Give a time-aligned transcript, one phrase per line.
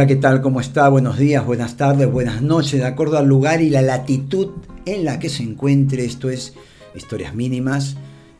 [0.00, 0.40] Hola, ¿qué tal?
[0.40, 0.88] ¿Cómo está?
[0.88, 4.48] Buenos días, buenas tardes, buenas noches, de acuerdo al lugar y la latitud
[4.86, 6.06] en la que se encuentre.
[6.06, 6.54] Esto es
[6.94, 7.98] Historias Mínimas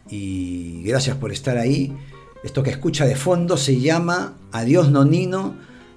[0.09, 1.95] y gracias por estar ahí.
[2.43, 5.57] Esto que escucha de fondo se llama Adiós Nonino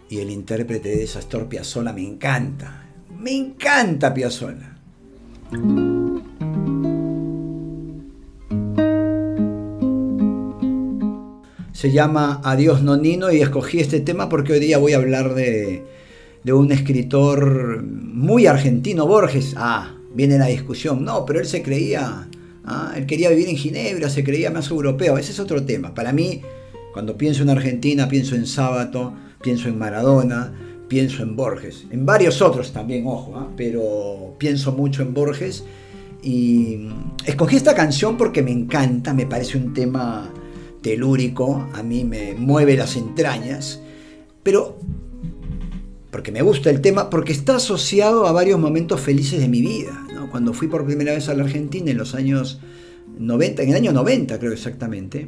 [0.09, 2.83] y el intérprete esa Astor Piazzolla me encanta.
[3.17, 4.75] Me encanta Piazzolla.
[11.83, 15.83] Se llama Adiós Nonino y escogí este tema porque hoy día voy a hablar de,
[16.45, 19.53] un escritor muy argentino, Borges.
[19.57, 21.03] Ah, viene la discusión.
[21.03, 22.29] No, pero él se creía,
[22.63, 25.17] ah, él quería vivir en Ginebra, se creía más europeo.
[25.17, 25.93] Ese es otro tema.
[25.93, 26.41] Para mí,
[26.93, 30.53] cuando pienso en Argentina, pienso en Sábato, pienso en Maradona,
[30.87, 31.83] pienso en Borges.
[31.91, 35.65] En varios otros también, ojo, ah, pero pienso mucho en Borges.
[36.23, 36.87] Y
[37.25, 40.31] escogí esta canción porque me encanta, me parece un tema
[40.83, 43.81] telúrico, a mí me mueve las entrañas,
[44.43, 44.77] pero
[46.11, 49.99] porque me gusta el tema, porque está asociado a varios momentos felices de mi vida.
[50.29, 52.59] Cuando fui por primera vez a la Argentina en los años
[53.17, 55.27] 90, en el año 90 creo exactamente,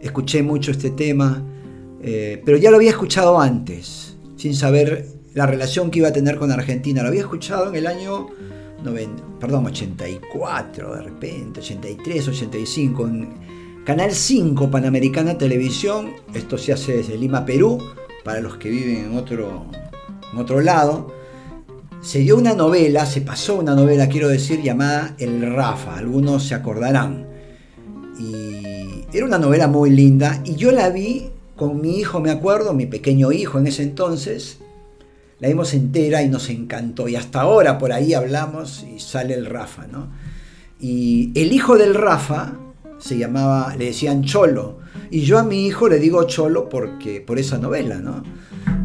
[0.00, 1.44] escuché mucho este tema,
[2.02, 6.36] eh, pero ya lo había escuchado antes, sin saber la relación que iba a tener
[6.36, 7.02] con Argentina.
[7.02, 8.28] Lo había escuchado en el año
[8.82, 13.28] 90, perdón, 84 de repente, 83, 85, en,
[13.88, 17.78] Canal 5 Panamericana Televisión, esto se hace desde Lima, Perú,
[18.22, 19.64] para los que viven en otro,
[20.30, 21.10] en otro lado,
[22.02, 26.54] se dio una novela, se pasó una novela, quiero decir, llamada El Rafa, algunos se
[26.54, 27.28] acordarán.
[28.20, 32.74] Y era una novela muy linda y yo la vi con mi hijo, me acuerdo,
[32.74, 34.58] mi pequeño hijo en ese entonces,
[35.40, 37.08] la vimos entera y nos encantó.
[37.08, 40.08] Y hasta ahora por ahí hablamos y sale el Rafa, ¿no?
[40.78, 42.52] Y el hijo del Rafa,
[42.98, 44.78] se llamaba, le decían Cholo.
[45.10, 48.22] Y yo a mi hijo le digo Cholo porque, por esa novela, ¿no?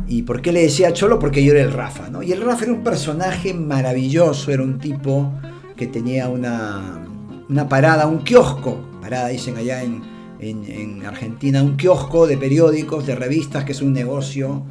[0.07, 1.19] ¿Y por qué le decía Cholo?
[1.19, 2.23] Porque yo era el Rafa, ¿no?
[2.23, 5.33] Y el Rafa era un personaje maravilloso, era un tipo
[5.75, 7.05] que tenía una,
[7.49, 10.01] una parada, un kiosco, parada dicen allá en,
[10.39, 14.63] en, Argentina, un kiosco de periódicos, de revistas, que es un negocio,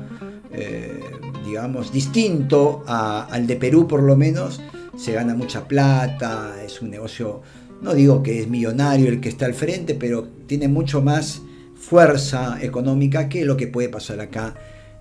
[0.51, 1.01] eh,
[1.45, 4.61] digamos, distinto al de Perú por lo menos.
[4.97, 7.41] Se gana mucha plata, es un negocio
[7.83, 11.43] no digo que es millonario el que está al frente, pero tiene mucho más
[11.75, 14.55] fuerza económica que lo que puede pasar acá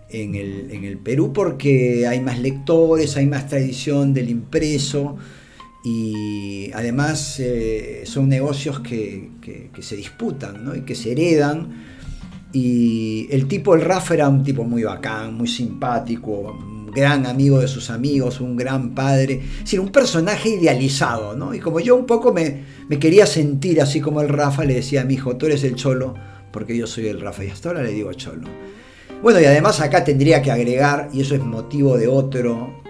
[0.09, 5.15] en el, Perú, porque hay más lectores, hay más tradición del impreso
[5.85, 9.29] y además eh, son negocios que,
[9.79, 10.75] se disputan ¿no?
[10.75, 11.91] y que se heredan.
[12.51, 16.59] Y el tipo, el Rafa era un tipo muy bacán, muy simpático,
[16.91, 21.53] gran amigo de sus amigos, un gran padre, es decir, un personaje idealizado, ¿no?
[21.53, 25.01] Y como yo un poco me, me quería sentir así como el Rafa, le decía
[25.01, 26.15] a mi hijo, tú eres el cholo,
[26.51, 28.47] porque yo soy el Rafa, y hasta ahora le digo cholo.
[29.21, 32.81] Bueno, y además acá tendría que agregar, y eso es motivo de otro,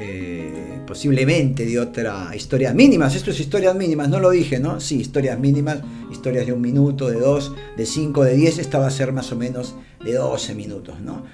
[0.00, 4.80] eh, posiblemente de otra historia mínimas, esto es historias mínimas, no lo dije, ¿no?
[4.80, 5.78] Sí, historias mínimas,
[6.10, 9.30] historias de un minuto, de dos, de cinco, de diez, esta va a ser más
[9.32, 11.24] o menos de doce minutos, ¿no?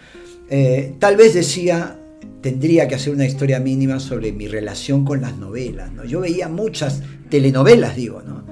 [0.49, 1.99] Eh, tal vez decía
[2.47, 5.91] tendría que hacer una historia mínima sobre mi relación con las novelas.
[5.91, 6.05] ¿no?
[6.05, 8.45] Yo veía muchas telenovelas, digo, ¿no?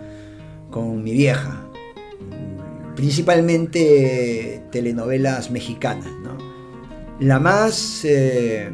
[0.68, 1.64] con mi vieja,
[2.96, 6.10] principalmente telenovelas mexicanas.
[6.24, 6.36] ¿no?
[7.20, 8.68] La más, eh,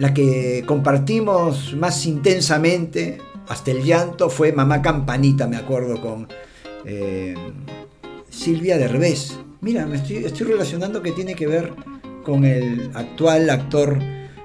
[0.00, 6.26] la que compartimos más intensamente, hasta el llanto, fue Mamá Campanita, me acuerdo, con
[6.84, 7.36] eh,
[8.28, 9.38] Silvia Derbez.
[9.60, 11.91] Mira, me estoy, estoy relacionando que tiene que ver
[12.22, 13.98] con el actual actor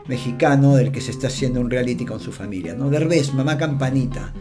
[0.07, 2.73] mexicano del que se está haciendo un reality con su familia.
[2.73, 2.89] ¿no?
[2.89, 4.33] Derbez, Mamá Campanita.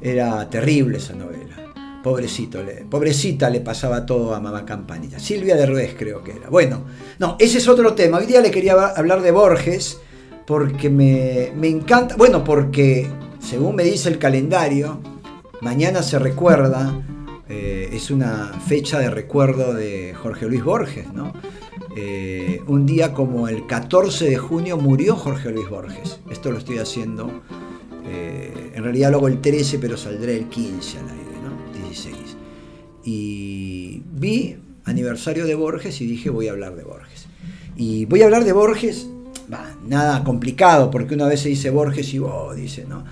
[0.00, 1.56] Era terrible esa novela.
[2.02, 5.18] Pobrecito, le, pobrecita le pasaba todo a Mamá Campanita.
[5.18, 6.48] Silvia Derbez creo que era.
[6.48, 6.84] Bueno,
[7.18, 8.18] no, ese es otro tema.
[8.18, 9.98] Hoy día le quería hablar de Borges
[10.46, 13.06] porque me, encanta, bueno, porque
[13.40, 15.00] según me dice el calendario,
[15.60, 17.02] mañana se recuerda,
[17.48, 21.34] eh, es una fecha de recuerdo de Jorge Luis Borges, ¿no?
[22.00, 26.20] Eh, un día como el 14 de junio murió Jorge Luis Borges.
[26.30, 27.42] Esto lo estoy haciendo,
[28.06, 31.82] eh, en realidad luego el 13, pero saldré el 15 al aire, ¿no?
[31.82, 32.14] 16.
[33.04, 37.26] Y vi aniversario de Borges y dije voy a hablar de Borges.
[37.74, 39.08] Y voy a hablar de Borges,
[39.84, 43.02] nada complicado, porque una vez se dice Borges y vos, dice, ¿no?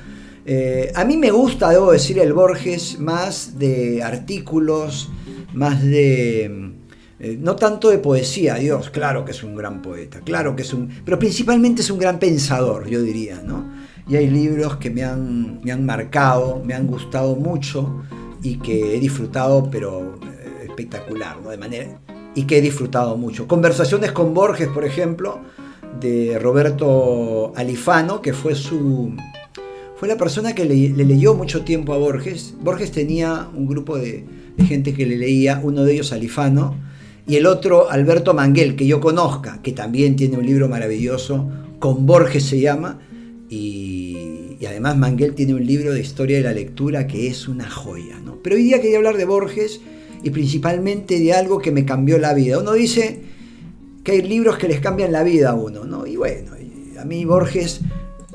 [0.44, 5.10] Eh, a mí me gusta, debo decir, el Borges más de artículos,
[5.54, 6.76] más de
[7.18, 10.72] eh, no tanto de poesía, Dios, claro que es un gran poeta, claro que es
[10.72, 13.64] un, pero principalmente es un gran pensador, yo diría, ¿no?
[14.08, 18.02] Y hay libros que me han, me han marcado, me han gustado mucho
[18.42, 21.50] y que he disfrutado, pero eh, espectacular, ¿no?
[21.50, 22.00] De manera
[22.36, 23.48] y que he disfrutado mucho.
[23.48, 25.40] Conversaciones con Borges, por ejemplo,
[25.98, 29.16] de Roberto Alifano, que fue su
[29.96, 32.54] fue la persona que le, leyó mucho tiempo a Borges.
[32.60, 34.26] Borges tenía un grupo de,
[34.68, 36.76] gente que le leía, uno de ellos Alifano,
[37.26, 42.06] y el otro Alberto Manguel, que yo conozca, que también tiene un libro maravilloso, con
[42.06, 43.00] Borges se llama,
[43.48, 48.18] y, además Manguel tiene un libro de historia de la lectura que es una joya.
[48.24, 48.38] ¿no?
[48.42, 49.80] Pero hoy día quería hablar de Borges
[50.22, 52.58] y principalmente de algo que me cambió la vida.
[52.58, 53.20] Uno dice
[54.02, 56.06] que hay libros que les cambian la vida a uno, ¿no?
[56.06, 56.52] Y bueno,
[56.98, 57.80] a mí Borges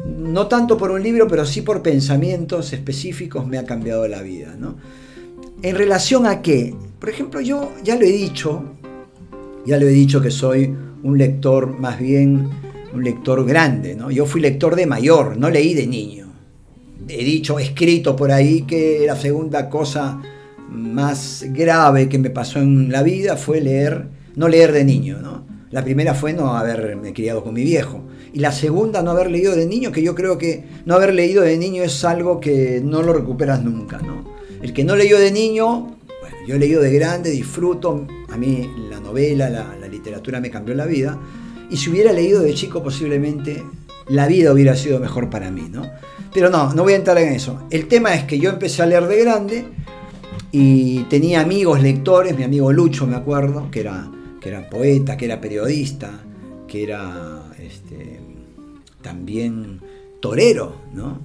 [0.06, 4.56] no tanto por un libro, pero sí por pensamientos específicos me ha cambiado la vida.
[4.58, 4.76] ¿no?
[5.62, 6.74] ¿En relación a qué?
[7.00, 8.64] Por ejemplo, yo ya lo he dicho,
[9.66, 12.50] ya lo he dicho que soy un lector más bien,
[12.94, 13.96] un lector grande.
[13.96, 14.12] ¿no?
[14.12, 16.28] Yo fui lector de mayor, no leí de niño.
[17.08, 20.22] He dicho, escrito por ahí que la segunda cosa
[20.70, 25.20] más grave que me pasó en la vida fue leer, no leer de niño.
[25.22, 25.46] ¿no?
[25.72, 28.04] La primera fue no haberme criado con mi viejo
[28.34, 31.44] y la segunda, no haber leído de niño, que yo creo que no haber leído
[31.44, 34.00] de niño es algo que no lo recuperas nunca.
[34.00, 34.24] ¿no?
[34.62, 35.98] El que no leyó de niño,
[36.48, 40.86] yo he leído de grande, disfruto, a mí la novela, la, literatura me cambió la
[40.86, 41.20] vida,
[41.70, 43.64] y si hubiera leído de chico posiblemente
[44.08, 45.68] la vida hubiera sido mejor para mí.
[45.70, 45.84] ¿no?
[46.34, 47.68] Pero no, no voy a entrar en eso.
[47.70, 49.66] El tema es que yo empecé a leer de grande
[50.52, 54.10] y tenía amigos lectores, mi amigo Lucho me acuerdo, que era,
[54.40, 56.12] que era poeta, que era periodista,
[56.68, 58.20] que era este,
[59.02, 59.82] también
[60.22, 61.20] torero, ¿no?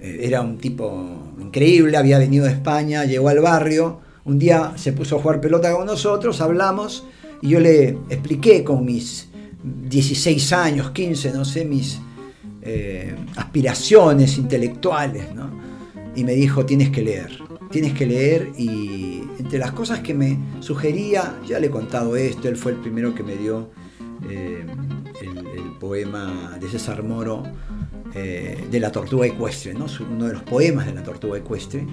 [0.00, 4.92] Eh, era un tipo increíble, había venido de España, llegó al barrio, un día se
[4.92, 7.04] puso a jugar pelota con nosotros, hablamos
[7.42, 9.28] y yo le expliqué con mis
[9.62, 11.98] 16 años, 15, no sé, mis
[12.62, 15.50] eh, aspiraciones intelectuales, ¿no?
[16.14, 17.38] Y me dijo, tienes que leer,
[17.70, 22.48] tienes que leer y entre las cosas que me sugería, ya le he contado esto,
[22.48, 23.70] él fue el primero que me dio
[24.28, 24.64] eh,
[25.80, 27.42] poema de César Moro
[28.14, 29.86] eh, de la tortuga ecuestre, ¿no?
[30.08, 31.84] uno de los poemas de la tortuga ecuestre,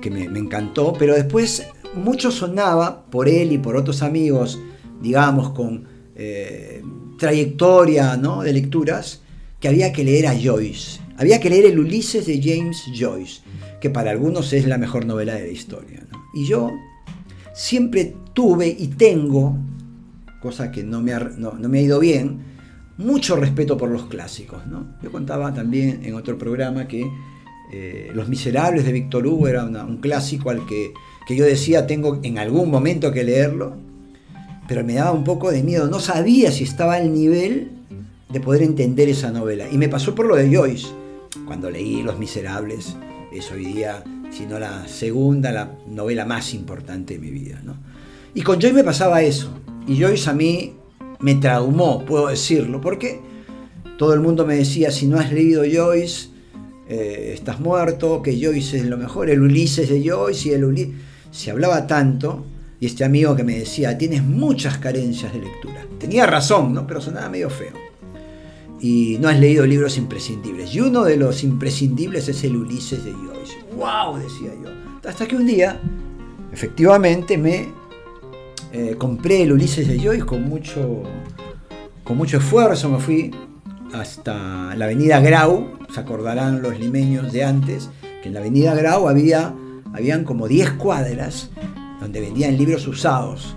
[0.00, 4.58] que me, encantó, pero después mucho sonaba por él y por otros amigos,
[5.00, 5.84] digamos, con
[6.16, 6.82] eh,
[7.18, 8.42] trayectoria ¿no?
[8.42, 9.22] de lecturas,
[9.60, 11.00] que había que leer a Joyce.
[11.16, 13.42] Había que leer el Ulises de James Joyce,
[13.80, 16.06] que para algunos es la mejor novela de la historia.
[16.34, 16.70] Y yo
[17.54, 19.56] siempre tuve y tengo,
[20.40, 22.48] cosa que no me no me ha ido bien,
[22.98, 24.66] mucho respeto por los clásicos.
[24.66, 24.98] ¿no?
[25.02, 27.10] Yo contaba también en otro programa que
[27.72, 30.92] eh, Los Miserables de Víctor Hugo era un clásico al que,
[31.26, 33.76] que yo decía tengo en algún momento que leerlo,
[34.66, 35.88] pero me daba un poco de miedo.
[35.88, 37.72] No sabía si estaba al nivel
[38.28, 39.66] de poder entender esa novela.
[39.70, 40.88] Y me pasó por lo de Joyce.
[41.46, 42.96] Cuando leí Los Miserables,
[43.32, 47.60] es hoy día, si no la segunda, la novela más importante de mi vida.
[47.64, 47.76] ¿no?
[48.34, 49.50] Y con Joyce me pasaba eso.
[49.86, 50.74] Y Joyce a mí
[51.20, 53.20] me traumó, puedo decirlo, porque
[53.96, 56.28] todo el mundo me decía, si no has leído Joyce,
[56.88, 60.94] eh, estás muerto, que Joyce es lo mejor, el Ulises de Joyce y el Ulises...
[61.30, 62.46] Se hablaba tanto,
[62.80, 65.84] y este amigo que me decía, tienes muchas carencias de lectura.
[65.98, 66.86] Tenía razón, ¿no?
[66.86, 67.72] Pero sonaba medio feo.
[68.80, 70.74] Y no has leído libros imprescindibles.
[70.74, 73.56] Y uno de los imprescindibles es el Ulises de Joyce.
[73.76, 74.18] ¡Wow!
[74.18, 74.70] decía yo.
[75.08, 75.80] Hasta que un día,
[76.52, 77.68] efectivamente, me
[78.72, 81.02] eh, compré el Ulises de Joyce con mucho,
[82.04, 83.30] con mucho esfuerzo, me fui
[83.92, 87.90] hasta la avenida Grau, se acordarán los limeños de antes,
[88.22, 89.54] que en la avenida Grau había
[89.92, 91.50] habían como 10 cuadras
[92.00, 93.56] donde vendían libros usados.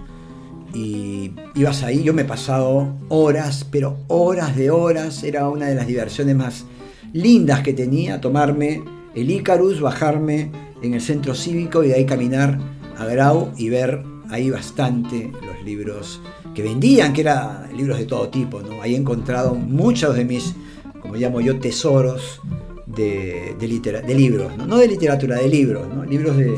[0.74, 5.76] Y ibas ahí, yo me he pasado horas, pero horas de horas, era una de
[5.76, 6.66] las diversiones más
[7.14, 8.84] lindas que tenía, tomarme
[9.14, 12.58] el Icarus, bajarme en el centro cívico y de ahí caminar
[12.98, 16.22] a Grau y ver ahí bastante los libros
[16.56, 18.62] que vendían, que eran libros de todo tipo.
[18.62, 18.82] ¿no?
[18.82, 20.56] Ahí he encontrado muchos de mis,
[21.02, 22.42] como llamo yo, tesoros
[22.86, 24.78] de, de, de libros, ¿no?
[24.78, 26.06] de literatura, de libros, ¿no?
[26.06, 26.58] libros de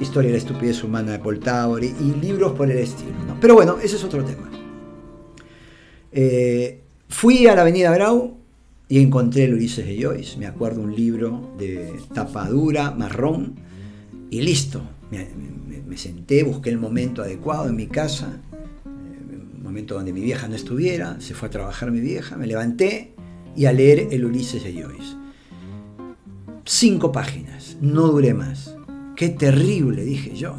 [0.00, 1.40] historia de la estupidez humana de Paul
[1.82, 3.10] y, libros por el estilo.
[3.40, 4.50] Pero bueno, ese es otro tema.
[6.10, 8.36] Eh, fui a la avenida Grau
[8.88, 13.54] y encontré el Ulises de Joyce, me acuerdo un libro de tapa dura, marrón,
[14.30, 18.40] y listo, me, senté, busqué el momento adecuado en mi casa,
[18.84, 22.46] un eh, momento donde mi vieja no estuviera, se fue a trabajar mi vieja, me
[22.46, 23.14] levanté
[23.54, 25.16] y a leer el Ulises de Joyce.
[26.64, 28.74] Cinco páginas, no duré más.
[29.16, 30.56] Qué terrible, dije yo.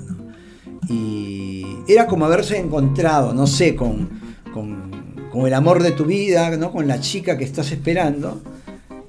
[0.87, 4.09] Y era como haberse encontrado, no sé, con,
[4.53, 6.71] con, el amor de tu vida, ¿no?
[6.71, 8.41] con la chica que estás esperando,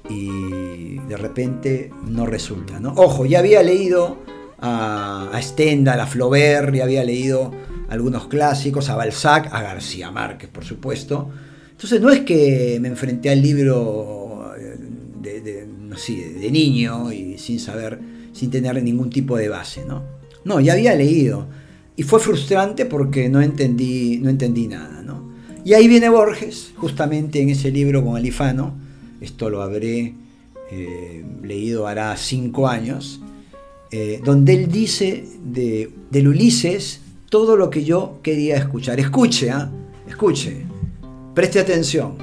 [0.09, 2.79] y de repente no resulta.
[2.79, 2.93] ¿no?
[2.93, 4.17] Ojo, ya había leído
[4.59, 7.51] a, Stendhal, a Flaubert, y había leído
[7.89, 11.29] algunos clásicos, a Balzac, a García Márquez, por supuesto.
[11.71, 14.77] Entonces no es que me enfrenté al libro eh,
[15.21, 17.99] de, de niño y sin saber,
[18.33, 20.03] sin tener ningún tipo de base, ¿no?
[20.43, 21.47] No, ya había leído.
[21.97, 25.31] Y fue frustrante porque no entendí, no entendí nada, ¿no?
[25.63, 28.75] Y ahí viene Borges, justamente en ese libro con Alifano,
[29.21, 30.13] esto lo habré
[30.71, 33.21] eh, leído hará cinco años,
[33.97, 36.99] eh, donde él dice de, del Ulises
[37.29, 38.99] todo lo que yo quería escuchar.
[38.99, 39.71] Escuche, ¿ah?
[40.05, 40.65] escuche,
[41.33, 42.15] preste atención.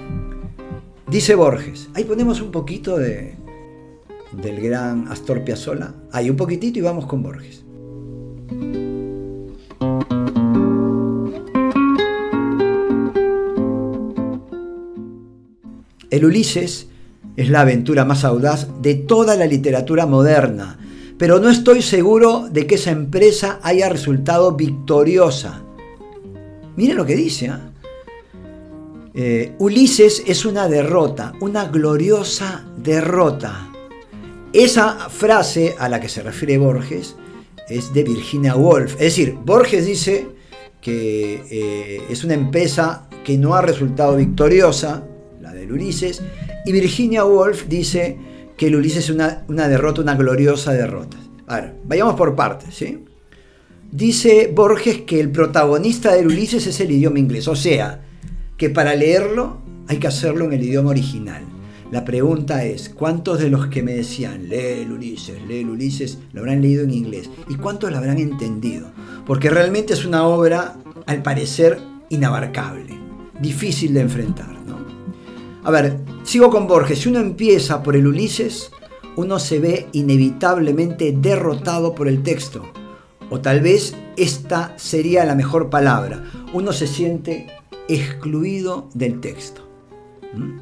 [1.11, 3.37] Dice Borges, ahí ponemos un poquito de,
[4.33, 7.65] del gran Astor Piazzolla, ahí un poquitito y vamos con Borges.
[16.11, 16.89] El Ulises
[17.39, 20.79] es la aventura más audaz de toda la literatura moderna,
[21.23, 25.63] pero no estoy seguro de que esa empresa haya resultado victoriosa.
[26.75, 27.47] Miren lo que dice.
[27.47, 27.71] ¿ah?
[29.15, 33.71] Eh, Ulises es una derrota, una gloriosa derrota.
[34.53, 37.15] Esa frase a la que se refiere Borges
[37.69, 38.95] es de Virginia Woolf.
[38.95, 40.27] Es decir, Borges dice
[40.81, 45.05] que eh, es una empresa que no ha resultado victoriosa,
[45.41, 46.21] la del Ulises,
[46.67, 48.32] y Virginia Woolf dice
[48.63, 51.17] que el Ulises es una, derrota, una gloriosa derrota.
[51.49, 53.03] A ver, vayamos por partes, ¿sí?
[53.91, 58.05] Dice Borges que el protagonista del Ulises es el idioma inglés, o sea,
[58.57, 61.43] que para leerlo hay que hacerlo en el idioma original.
[61.91, 66.19] La pregunta es, ¿cuántos de los que me decían, lee el Ulises, lee el Ulises,
[66.33, 67.31] lo habrán leído en inglés?
[67.49, 68.93] ¿Y cuántos lo habrán entendido?
[69.27, 70.77] Porque realmente es una obra,
[71.07, 72.97] al parecer, inabarcable,
[73.41, 74.63] difícil de enfrentar.
[75.65, 76.99] A ver, sigo con Borges.
[76.99, 78.73] Si uno empieza por el Ulises,
[79.15, 82.65] uno se ve inevitablemente derrotado por el texto.
[83.31, 86.25] O tal vez esta sería la mejor palabra.
[86.53, 87.47] Uno se siente
[87.87, 89.63] excluido del texto.
[90.35, 90.59] ¿Mm?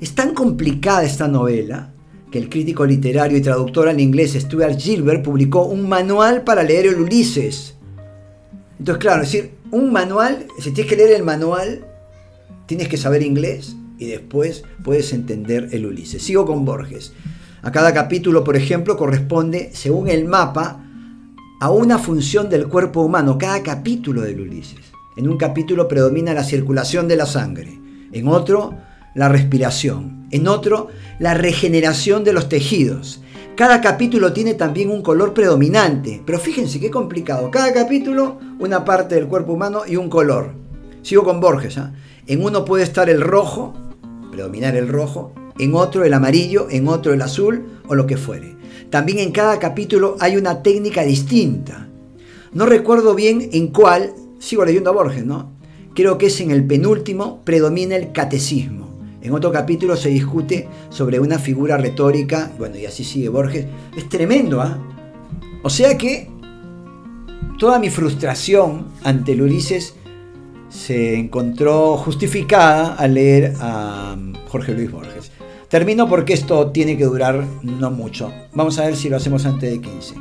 [0.00, 1.92] Es tan complicada esta novela
[2.32, 6.86] que el crítico literario y traductor al inglés Stuart Gilbert publicó un manual para leer
[6.86, 7.74] el Ulises.
[8.78, 11.86] Entonces, claro, es decir, un manual, si tienes que leer el manual,
[12.66, 16.22] tienes que saber inglés y después puedes entender el Ulises.
[16.22, 17.12] Sigo con Borges.
[17.62, 20.82] A cada capítulo, por ejemplo, corresponde, según el mapa,
[21.60, 24.80] a una función del cuerpo humano, cada capítulo del Ulises.
[25.16, 27.78] En un capítulo predomina la circulación de la sangre,
[28.10, 28.74] en otro
[29.14, 30.88] la respiración, en otro
[31.18, 33.20] la regeneración de los tejidos.
[33.54, 37.50] Cada capítulo tiene también un color predominante, pero fíjense qué complicado.
[37.50, 40.54] Cada capítulo una parte del cuerpo humano y un color.
[41.02, 41.76] Sigo con Borges.
[41.76, 41.92] ¿ah?
[42.26, 43.74] En uno puede estar el rojo,
[44.30, 48.56] predominar el rojo, en otro el amarillo, en otro el azul o lo que fuere.
[48.90, 51.88] También en cada capítulo hay una técnica distinta.
[52.52, 55.52] No recuerdo bien en cuál, sigo leyendo a Borges, ¿no?
[55.94, 58.88] Creo que es en el penúltimo, predomina el catecismo.
[59.22, 63.66] En otro capítulo se discute sobre una figura retórica, bueno, y así sigue Borges.
[63.96, 64.78] Es tremendo, ¿ah?
[65.62, 66.30] O sea que
[67.58, 69.94] toda mi frustración ante el Ulises
[70.70, 74.16] se encontró justificada al leer a
[74.48, 75.32] Jorge Luis Borges.
[75.68, 78.32] Termino porque esto tiene que durar no mucho.
[78.54, 80.14] Vamos a ver si lo hacemos antes de 15.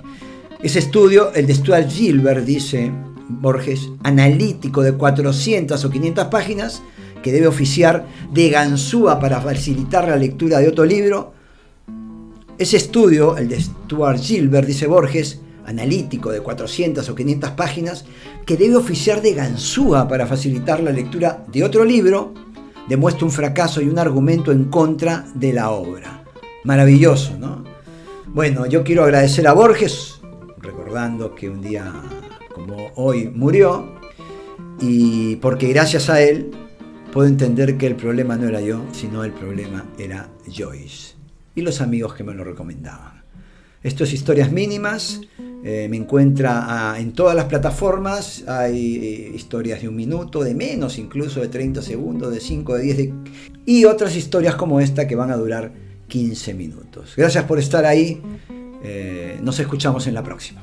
[0.61, 2.91] Ese estudio, el de Stuart Gilbert, dice
[3.29, 6.81] Borges, analítico de 400 o 500 páginas,
[7.23, 11.33] que debe oficiar de ganzúa para facilitar la lectura de otro libro.
[12.57, 15.39] Ese estudio, el de Stuart Gilbert, dice Borges,
[15.69, 18.05] analítico de 400 o 500 páginas
[18.45, 22.33] que debe oficiar de ganzúa para facilitar la lectura de otro libro,
[22.87, 26.23] demuestra un fracaso y un argumento en contra de la obra.
[26.63, 27.63] Maravilloso, ¿no?
[28.27, 30.19] Bueno, yo quiero agradecer a Borges,
[30.57, 31.93] recordando que un día
[32.53, 33.99] como hoy murió,
[34.81, 36.51] y porque gracias a él
[37.13, 41.13] puedo entender que el problema no era yo, sino el problema era Joyce
[41.55, 43.23] y los amigos que me lo recomendaban.
[43.81, 45.21] Esto es Historias Mínimas.
[45.63, 48.43] Eh, me encuentra ah, en todas las plataformas.
[48.47, 52.81] Hay eh, historias de un minuto, de menos, incluso de 30 segundos, de 5, de
[52.81, 53.09] 10,
[53.65, 55.71] y otras historias como esta que van a durar
[56.07, 57.13] 15 minutos.
[57.15, 58.21] Gracias por estar ahí.
[58.83, 60.61] Eh, nos escuchamos en la próxima.